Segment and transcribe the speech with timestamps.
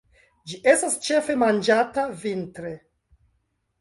[0.53, 2.73] Ĝi estas ĉefe manĝata vintre.